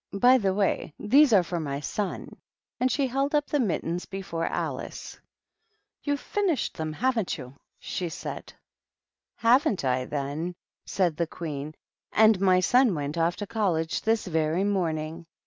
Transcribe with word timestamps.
By 0.19 0.39
the 0.39 0.55
way, 0.55 0.95
these 0.97 1.31
are 1.31 1.43
for 1.43 1.59
my 1.59 1.79
son." 1.79 2.35
And 2.79 2.91
she 2.91 3.05
held 3.05 3.35
up 3.35 3.45
the 3.45 3.59
mittens 3.59 4.07
before 4.07 4.47
Alice." 4.47 5.19
You've 6.03 6.19
finished 6.19 6.75
them, 6.75 6.91
haven't 6.91 7.37
you?" 7.37 7.55
she 7.79 8.09
said. 8.09 8.47
^^ 8.47 8.53
HavenH 9.43 9.83
I, 9.85 10.05
then 10.05 10.55
I" 10.57 10.59
said 10.87 11.17
the 11.17 11.27
Queen. 11.27 11.75
"And 12.11 12.41
my 12.41 12.61
son 12.61 12.95
went 12.95 13.15
off 13.15 13.35
to 13.35 13.45
college 13.45 14.01
this 14.01 14.25
very 14.25 14.63
morning. 14.63 15.27